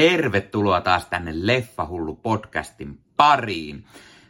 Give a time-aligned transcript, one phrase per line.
[0.00, 3.84] tervetuloa taas tänne Leffahullu podcastin pariin.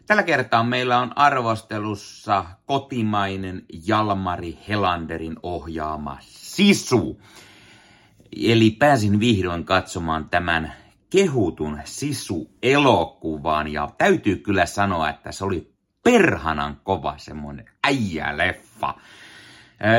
[0.06, 7.20] Tällä kertaa meillä on arvostelussa kotimainen Jalmari Helanderin ohjaama Sisu.
[8.42, 10.72] Eli pääsin vihdoin katsomaan tämän
[11.10, 18.94] kehutun Sisu-elokuvan ja täytyy kyllä sanoa, että se oli perhanan kova semmonen äijä-leffa.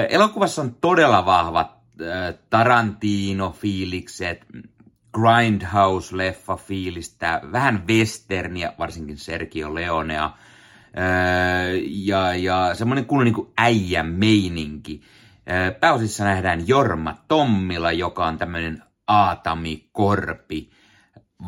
[0.10, 1.82] Elokuvassa on todella vahvat
[2.50, 4.46] Tarantino-fiilikset,
[5.18, 10.32] Grindhouse-leffa fiilistä, vähän westernia, varsinkin Sergio Leonea,
[11.88, 15.02] ja, ja semmoinen kunnon niin äijän meininki.
[15.80, 20.70] Pääosissa nähdään Jorma Tommila, joka on tämmöinen Aatami Korpi,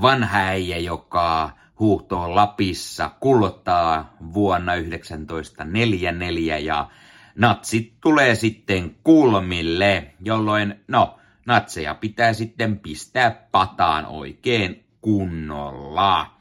[0.01, 6.89] vanha äijä, joka huuhtoo Lapissa, kullottaa vuonna 1944 ja
[7.35, 16.33] natsit tulee sitten kulmille, jolloin, no, natseja pitää sitten pistää pataan oikein kunnolla.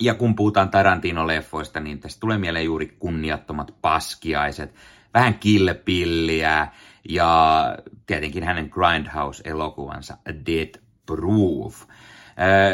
[0.00, 4.74] Ja kun puhutaan Tarantino-leffoista, niin tästä tulee mieleen juuri kunniattomat paskiaiset,
[5.14, 6.68] vähän kilpilliä
[7.08, 7.64] ja
[8.06, 10.16] tietenkin hänen Grindhouse-elokuvansa
[10.46, 11.86] Dead Proof.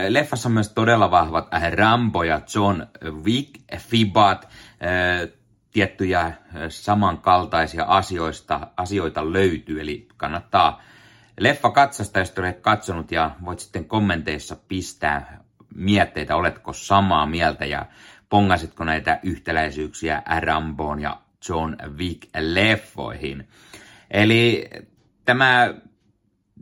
[0.08, 2.86] Leffassa on myös todella vahvat Rambo ja John
[3.24, 4.48] Wick, Fibat,
[5.72, 6.32] tiettyjä
[6.68, 10.82] samankaltaisia asioista, asioita löytyy, eli kannattaa
[11.38, 17.86] leffa katsasta, jos olet katsonut ja voit sitten kommenteissa pistää mietteitä, oletko samaa mieltä ja
[18.28, 23.48] pongasitko näitä yhtäläisyyksiä Ramboon ja John Wick-leffoihin.
[24.10, 24.70] Eli
[25.24, 25.74] tämä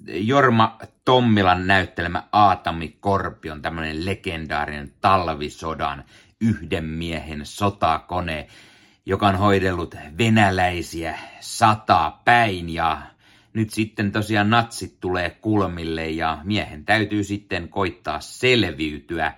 [0.07, 6.05] Jorma Tommilan näyttelemä Aatami Korpi on tämmöinen legendaarinen talvisodan
[6.41, 8.49] yhden miehen sotakone,
[9.07, 13.03] joka on hoidellut venäläisiä sata päin ja
[13.57, 19.33] nyt sitten tosiaan natsit tulee kulmille ja miehen täytyy sitten koittaa selviytyä.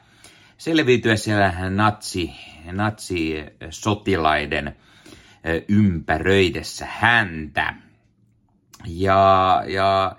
[0.57, 2.33] Selviytyä siellä natsi,
[2.73, 3.35] natsi
[3.71, 4.77] sotilaiden
[5.69, 7.75] ympäröidessä häntä.
[8.87, 10.17] Ja, ja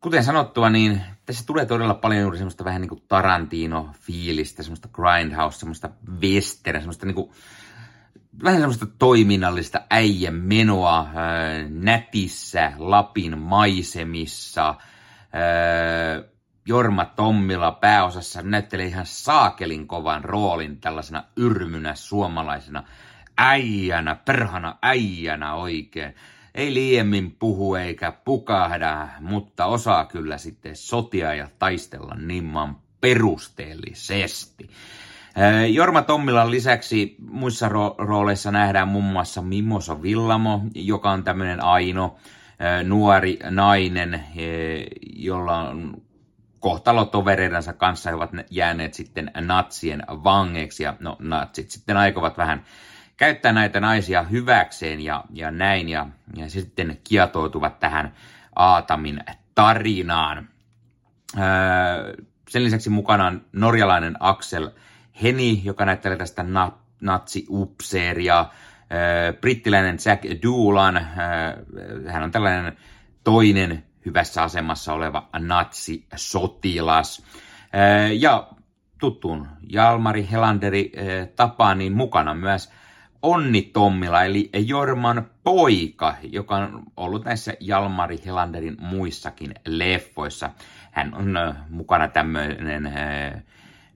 [0.00, 5.58] kuten sanottua, niin tässä tulee todella paljon juuri semmoista vähän niin kuin Tarantino-fiilistä, semmoista grindhouse,
[5.58, 5.90] semmoista
[6.20, 7.30] western, semmoista niin kuin,
[8.44, 11.06] vähän semmoista toiminnallista äijän menoa äh,
[11.68, 14.68] nätissä Lapin maisemissa.
[14.68, 16.24] Äh,
[16.66, 22.84] Jorma Tommila pääosassa näyttelee ihan saakelin kovan roolin tällaisena yrmynä suomalaisena
[23.38, 26.14] äijänä, perhana äijänä oikein.
[26.54, 34.70] Ei liiemmin puhu eikä pukahda, mutta osaa kyllä sitten sotia ja taistella nimman perusteellisesti.
[35.72, 42.16] Jorma Tommilan lisäksi muissa ro- rooleissa nähdään muun muassa Mimosa Villamo, joka on tämmöinen aino
[42.84, 44.24] nuori nainen,
[45.16, 46.02] jolla on
[46.60, 52.64] kohtalotovereidensa kanssa he ovat jääneet sitten natsien vangeiksi ja no, natsit sitten aikovat vähän
[53.16, 56.06] käyttää näitä naisia hyväkseen ja, ja näin ja,
[56.36, 58.14] ja sitten kietoutuvat tähän
[58.56, 59.20] Aatamin
[59.54, 60.48] tarinaan.
[62.48, 64.70] Sen lisäksi mukana on norjalainen Axel
[65.22, 68.46] Heni, joka näyttelee tästä na- natsi-upseeria, äh,
[69.40, 71.06] brittiläinen Jack Doolan, äh,
[72.06, 72.76] hän on tällainen
[73.24, 77.24] toinen hyvässä asemassa oleva natsi-sotilas.
[77.74, 78.48] Äh, ja
[79.00, 80.92] tuttuun Jalmari Helanderi
[81.36, 82.72] tapaan, niin mukana myös
[83.22, 90.50] Onni Tommila, eli Jorman poika, joka on ollut näissä Jalmari Helanderin muissakin leffoissa.
[90.90, 92.92] Hän on mukana tämmöinen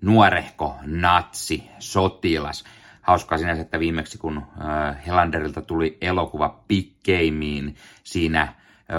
[0.02, 2.64] nuorehko natsi, sotilas.
[3.02, 6.64] Hauskaa sinänsä, että viimeksi kun äh, Helanderilta tuli elokuva
[7.06, 7.74] Gameen,
[8.04, 8.54] siinä äh,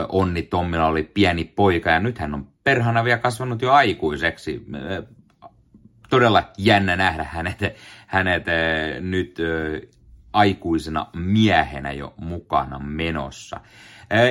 [0.10, 4.66] Onni Tommila oli pieni poika ja nyt hän on perhana vielä kasvanut jo aikuiseksi.
[4.76, 5.04] Äh,
[6.10, 7.58] todella jännä nähdä hänet,
[8.08, 8.44] hänet
[9.00, 9.38] nyt
[10.34, 13.60] aikuisena miehenä jo mukana menossa.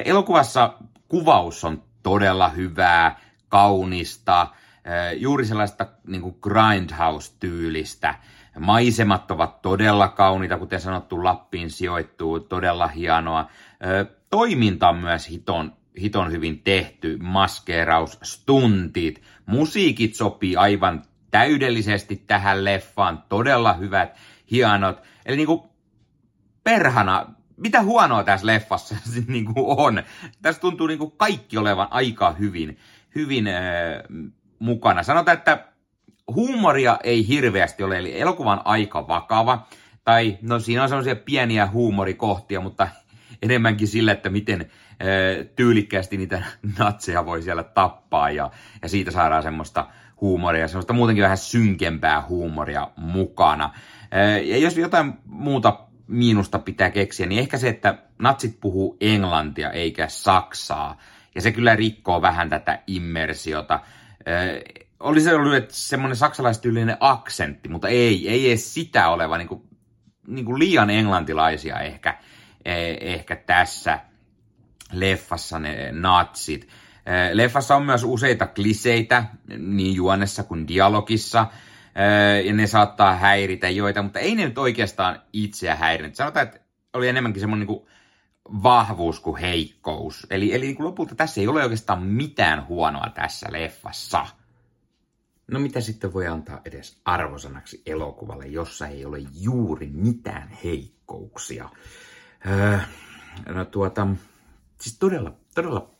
[0.04, 0.74] Elokuvassa
[1.08, 3.16] kuvaus on todella hyvää,
[3.48, 4.46] kaunista,
[5.16, 8.14] juuri sellaista niin kuin grindhouse-tyylistä.
[8.58, 13.50] Maisemat ovat todella kauniita, kuten sanottu, Lappiin sijoittuu, todella hienoa.
[14.30, 23.24] Toiminta on myös hiton, hiton hyvin tehty, maskeeraus, stuntit, musiikit sopii aivan täydellisesti tähän leffaan,
[23.28, 24.16] todella hyvät,
[24.50, 25.02] hienot.
[25.26, 25.62] Eli niin kuin
[26.64, 28.96] perhana, mitä huonoa tässä leffassa
[29.26, 30.02] niin kuin on?
[30.42, 32.78] Tässä tuntuu niin kuin kaikki olevan aika hyvin,
[33.14, 33.54] hyvin äh,
[34.62, 35.02] mukana.
[35.02, 35.64] Sanotaan, että
[36.34, 39.66] huumoria ei hirveästi ole, eli elokuva on aika vakava.
[40.04, 42.88] Tai no siinä on sellaisia pieniä huumorikohtia, mutta
[43.42, 44.70] enemmänkin sillä, että miten
[45.56, 46.42] tyylikkäästi niitä
[46.78, 48.50] natseja voi siellä tappaa ja,
[48.82, 49.86] ja siitä saadaan semmoista
[50.20, 53.74] huumoria, semmoista muutenkin vähän synkempää huumoria mukana.
[54.44, 60.08] Ja jos jotain muuta miinusta pitää keksiä, niin ehkä se, että natsit puhuu englantia eikä
[60.08, 60.98] saksaa.
[61.34, 63.80] Ja se kyllä rikkoo vähän tätä immersiota.
[65.00, 69.48] Oli se ollut että semmoinen saksalaistyylinen aksentti, mutta ei, ei edes sitä ole, vaan niin
[69.48, 69.62] kuin,
[70.26, 72.18] niin kuin liian englantilaisia ehkä,
[72.64, 74.00] e, ehkä tässä
[74.92, 76.68] leffassa ne natsit.
[77.32, 79.24] Leffassa on myös useita kliseitä,
[79.58, 81.46] niin juonessa kuin dialogissa,
[82.44, 86.14] ja ne saattaa häiritä joita, mutta ei ne nyt oikeastaan itseä häirinyt.
[86.14, 86.60] Sanotaan, että
[86.92, 87.86] oli enemmänkin semmoinen niin
[88.62, 90.26] vahvuus kuin heikkous.
[90.30, 94.26] Eli, eli niin kuin lopulta tässä ei ole oikeastaan mitään huonoa tässä leffassa.
[95.50, 101.68] No mitä sitten voi antaa edes arvosanaksi elokuvalle, jossa ei ole juuri mitään heikkouksia?
[102.46, 102.78] Öö,
[103.48, 104.06] no tuota,
[104.80, 105.90] siis todella, todella,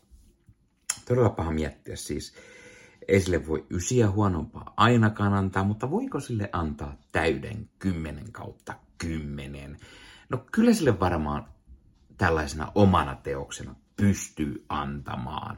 [1.07, 2.35] todella paha miettiä siis.
[3.07, 9.77] Ei sille voi ysiä huonompaa ainakaan antaa, mutta voiko sille antaa täyden kymmenen kautta kymmenen?
[10.29, 11.52] No kyllä sille varmaan
[12.17, 15.57] tällaisena omana teoksena pystyy antamaan.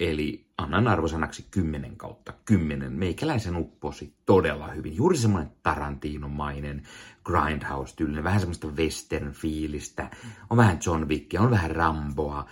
[0.00, 2.92] Eli annan arvosanaksi 10 kautta 10.
[2.92, 4.96] Meikäläisen upposi todella hyvin.
[4.96, 6.82] Juuri semmoinen Tarantinomainen
[7.24, 10.16] Grindhouse-tyylinen, vähän semmoista western-fiilistä.
[10.50, 12.46] On vähän John Wickia, on vähän Ramboa.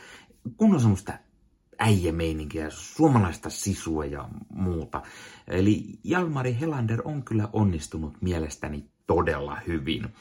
[0.56, 1.12] Kun on semmoista
[1.78, 5.02] äijämeininkiä, suomalaista sisua ja muuta.
[5.48, 10.14] Eli Jalmari Helander on kyllä onnistunut mielestäni todella hyvin.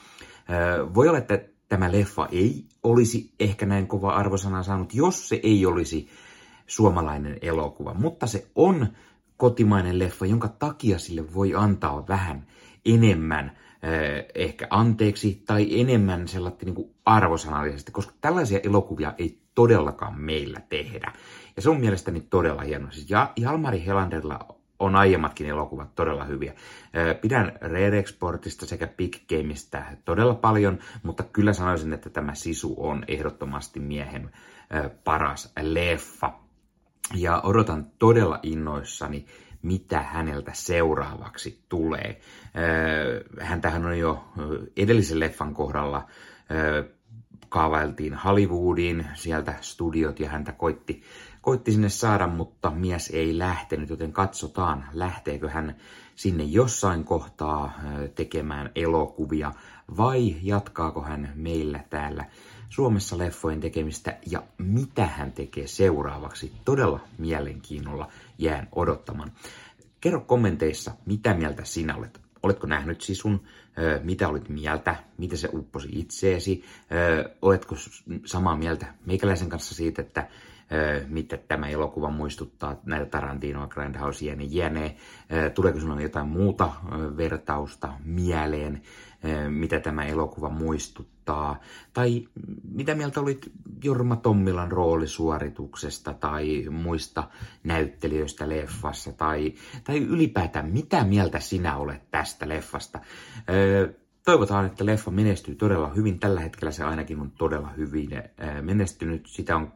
[0.94, 1.40] Voi olla, että
[1.74, 6.10] tämä leffa ei olisi ehkä näin kova arvosana saanut, jos se ei olisi
[6.68, 7.94] suomalainen elokuva.
[7.94, 8.88] Mutta se on
[9.38, 12.48] kotimainen leffa, jonka takia sille voi antaa vähän
[12.86, 13.46] enemmän
[13.84, 21.14] eh, ehkä anteeksi tai enemmän sellainen niin arvosanallisesti, koska tällaisia elokuvia ei todellakaan meillä tehdä.
[21.56, 22.92] Ja se on mielestäni todella hieno.
[22.92, 24.48] Siis Jalmari Helanderilla
[24.84, 26.54] on aiemmatkin elokuvat todella hyviä.
[27.22, 33.06] Pidän Rare Exportista sekä Big Gameista todella paljon, mutta kyllä sanoisin, että tämä Sisu on
[33.08, 34.32] ehdottomasti miehen
[35.04, 36.34] paras leffa.
[37.16, 39.26] Ja odotan todella innoissani,
[39.62, 42.20] mitä häneltä seuraavaksi tulee.
[43.42, 44.24] Häntähän on jo
[44.78, 46.08] edellisen leffan kohdalla
[47.50, 51.04] kaavailtiin Hollywoodiin, sieltä studiot ja häntä koitti
[51.44, 55.76] koitti sinne saada, mutta mies ei lähtenyt, joten katsotaan, lähteekö hän
[56.16, 57.74] sinne jossain kohtaa
[58.16, 59.52] tekemään elokuvia
[59.98, 62.26] vai jatkaako hän meillä täällä
[62.70, 66.52] Suomessa leffojen tekemistä ja mitä hän tekee seuraavaksi.
[66.66, 68.08] Todella mielenkiinnolla
[68.38, 69.32] jään odottamaan.
[70.02, 72.23] Kerro kommenteissa, mitä mieltä sinä olet.
[72.44, 73.44] Oletko nähnyt sisun?
[74.04, 74.96] Mitä olit mieltä?
[75.18, 76.64] Miten se upposi itseesi?
[77.42, 77.76] Oletko
[78.26, 80.28] samaa mieltä meikäläisen kanssa siitä, että
[81.08, 84.96] mitä tämä elokuva muistuttaa näitä Tarantinoa, Grindhousea ja jne.
[85.54, 86.72] Tuleeko sinulla jotain muuta
[87.18, 88.82] vertausta mieleen,
[89.50, 91.60] mitä tämä elokuva muistuttaa?
[91.94, 92.28] Tai
[92.72, 93.52] mitä mieltä olit
[93.84, 97.24] Jorma Tommilan roolisuorituksesta tai muista
[97.64, 99.12] näyttelijöistä leffassa?
[99.12, 103.00] Tai, tai ylipäätään, mitä mieltä sinä olet tästä leffasta?
[104.26, 106.20] Toivotaan, että leffa menestyy todella hyvin.
[106.20, 108.10] Tällä hetkellä se ainakin on todella hyvin
[108.62, 109.28] menestynyt.
[109.28, 109.72] Sitä on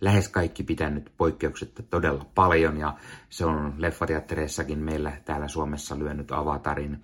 [0.00, 2.94] lähes kaikki pitänyt poikkeuksetta todella paljon ja
[3.30, 7.02] se on leffateattereissakin meillä täällä Suomessa lyönyt Avatarin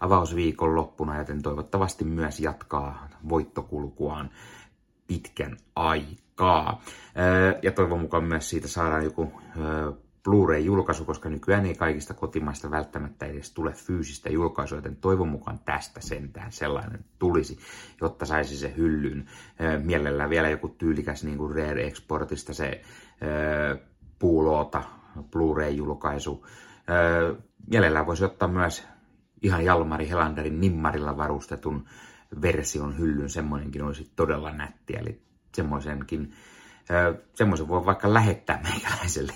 [0.00, 4.30] avausviikon loppuna, joten toivottavasti myös jatkaa voittokulkuaan
[5.06, 6.82] pitkän aikaa.
[7.62, 9.32] Ja toivon mukaan myös siitä saadaan joku
[10.24, 16.00] Blu-ray-julkaisu, koska nykyään ei kaikista kotimaista välttämättä edes tule fyysistä julkaisua, joten toivon mukaan tästä
[16.00, 17.58] sentään sellainen tulisi,
[18.00, 19.26] jotta saisi se hyllyyn.
[19.84, 22.82] Mielellään vielä joku tyylikäs niin kuin Rare Exportista se
[24.18, 24.82] puuloota
[25.30, 26.46] Blu-ray-julkaisu.
[27.70, 28.86] Mielellään voisi ottaa myös
[29.42, 31.84] ihan Jalmari Helanderin nimmarilla varustetun
[32.42, 35.22] version hyllyyn, semmoinenkin olisi todella nätti, eli
[35.54, 36.32] semmoisenkin
[37.34, 39.32] semmoisen voi vaikka lähettää meikäläiselle,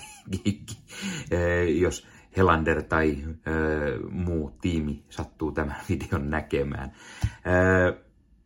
[1.79, 2.07] jos
[2.37, 3.17] Helander tai
[4.09, 6.91] muu tiimi sattuu tämän videon näkemään.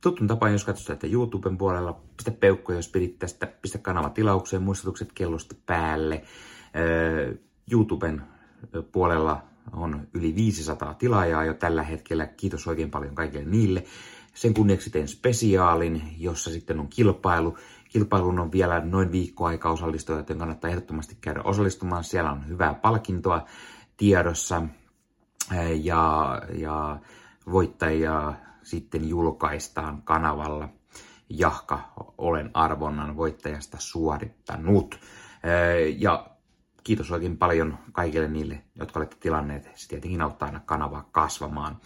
[0.02, 4.64] Tuttun tapaan, jos katsot että YouTuben puolella, pistä peukko, jos pidit tästä, pistä kanava tilaukseen,
[4.64, 6.24] muistutukset kellosta päälle.
[7.72, 8.22] YouTuben
[8.92, 12.26] puolella on yli 500 tilaajaa jo tällä hetkellä.
[12.26, 13.84] Kiitos oikein paljon kaikille niille.
[14.34, 17.58] Sen kunniaksi teen spesiaalin, jossa sitten on kilpailu.
[17.90, 22.04] Kilpailuun on vielä noin viikko aika osallistua, joten kannattaa ehdottomasti käydä osallistumaan.
[22.04, 23.46] Siellä on hyvää palkintoa
[23.98, 24.62] tiedossa
[25.84, 27.00] ja, ja
[27.52, 28.34] voittajia
[28.64, 30.70] sitten julkaistaan kanavalla.
[31.30, 35.00] jahka olen arvonnan voittajasta suorittanut.
[35.98, 36.28] Ja
[36.84, 39.70] kiitos oikein paljon kaikille niille, jotka olette tilanneet.
[39.76, 41.78] Se tietenkin auttaa aina kanavaa kasvamaan.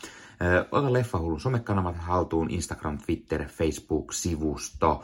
[0.71, 5.03] Ota Leffahullun somekanavat haltuun, Instagram, Twitter, Facebook-sivusto,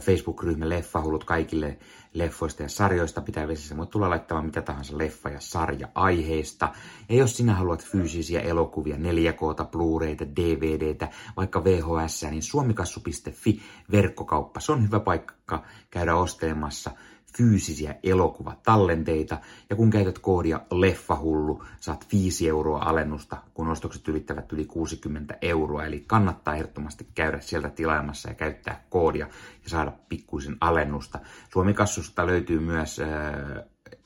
[0.00, 1.78] Facebook-ryhmä Leffahullut kaikille
[2.14, 3.76] leffoista ja sarjoista pitää vesissä.
[3.76, 6.72] Voit tulla laittamaan mitä tahansa leffa- ja sarja-aiheista.
[7.08, 13.60] Ja jos sinä haluat fyysisiä elokuvia, 4K, Blu-rayta, DVDtä, vaikka VHS, niin suomikassu.fi
[13.92, 14.60] verkkokauppa.
[14.60, 16.90] Se on hyvä paikka käydä ostelemassa
[17.36, 19.38] fyysisiä elokuvatallenteita,
[19.70, 25.84] ja kun käytät koodia LEFFAHULLU, saat 5 euroa alennusta, kun ostokset ylittävät yli 60 euroa,
[25.84, 29.26] eli kannattaa ehdottomasti käydä sieltä tilaamassa ja käyttää koodia
[29.64, 31.18] ja saada pikkuisen alennusta.
[31.52, 33.08] Suomikassusta löytyy myös äh,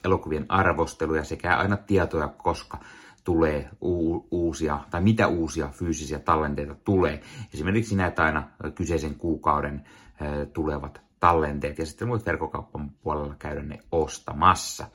[0.05, 2.79] elokuvien arvosteluja sekä aina tietoja, koska
[3.25, 7.23] tulee u- uusia, tai mitä uusia fyysisiä tallenteita tulee.
[7.55, 9.75] Esimerkiksi näitä aina kyseisen kuukauden
[10.23, 14.87] äh, tulevat tallenteet ja sitten voit verkkokauppan puolella käydä ne ostamassa.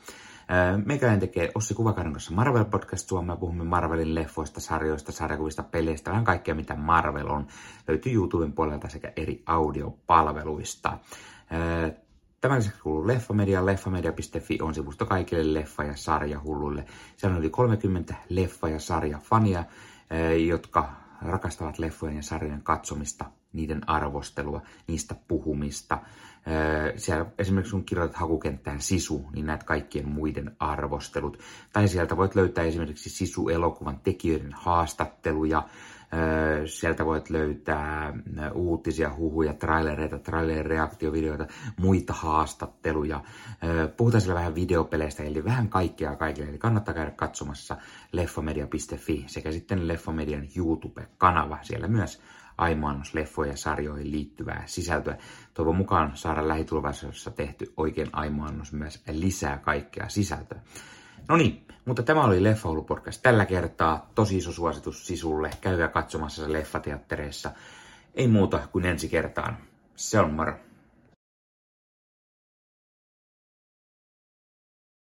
[0.85, 3.35] Meikäläinen tekee Ossi Kuvakainen kanssa Marvel Podcast Suomea.
[3.35, 7.47] Puhumme Marvelin leffoista, sarjoista, sarjakuvista, peleistä, vähän kaikkea mitä Marvel on.
[7.87, 10.97] Löytyy YouTuben puolelta sekä eri audiopalveluista.
[12.41, 13.65] Tämän lisäksi kuuluu Leffamedia.
[13.65, 16.85] Leffamedia.fi on sivusto kaikille leffa- ja sarjahulluille.
[17.17, 19.63] Siellä on yli 30 leffa- ja sarjafania,
[20.47, 20.89] jotka
[21.21, 25.97] rakastavat leffojen ja sarjojen katsomista, niiden arvostelua, niistä puhumista.
[26.95, 31.39] Siellä esimerkiksi kun kirjoitat hakukenttään sisu, niin näet kaikkien muiden arvostelut.
[31.73, 35.63] Tai sieltä voit löytää esimerkiksi sisu-elokuvan tekijöiden haastatteluja,
[36.65, 38.13] Sieltä voit löytää
[38.53, 43.21] uutisia, huhuja, trailereita, trailer-reaktiovideoita, muita haastatteluja.
[43.97, 46.49] Puhutaan siellä vähän videopeleistä, eli vähän kaikkea kaikille.
[46.49, 47.77] Eli kannattaa käydä katsomassa
[48.11, 51.59] leffamedia.fi sekä sitten Leffamedian YouTube-kanava.
[51.61, 52.21] Siellä myös
[52.63, 55.17] aimaannos leffoja ja sarjoihin liittyvää sisältöä.
[55.53, 60.59] Toivon mukaan saada lähitulevaisuudessa tehty oikein aimaannos myös lisää kaikkea sisältöä.
[61.27, 64.09] No niin, mutta tämä oli Leffa podcast tällä kertaa.
[64.15, 65.49] Tosi iso suositus sisulle.
[65.61, 67.51] Käykää katsomassa se leffateattereissa.
[68.15, 69.57] Ei muuta kuin ensi kertaan.
[69.95, 70.53] Se on moro.